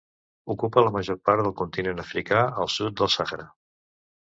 Ocupa 0.53 0.83
la 0.85 0.93
major 0.95 1.19
part 1.29 1.43
del 1.49 1.53
continent 1.61 2.03
africà 2.05 2.41
al 2.65 2.73
sud 2.79 2.99
del 3.03 3.15
Sàhara. 3.19 3.49